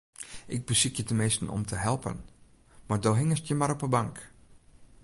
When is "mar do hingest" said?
2.89-3.45